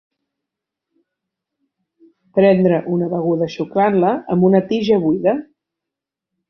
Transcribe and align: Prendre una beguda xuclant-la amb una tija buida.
Prendre 2.39 2.81
una 2.97 3.13
beguda 3.15 3.51
xuclant-la 3.59 4.17
amb 4.37 4.51
una 4.51 4.67
tija 4.73 5.03
buida. 5.09 5.41